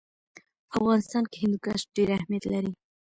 په 0.69 0.73
افغانستان 0.79 1.23
کې 1.31 1.37
هندوکش 1.43 1.81
ډېر 1.95 2.09
اهمیت 2.17 2.43
لري. 2.53 2.71